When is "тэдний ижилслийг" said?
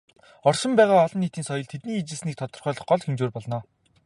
1.71-2.37